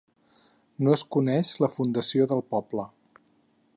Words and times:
No 0.87 0.95
es 0.95 1.03
coneix 1.15 1.51
la 1.65 1.71
fundació 1.75 2.29
del 2.33 2.43
poble. 2.55 2.87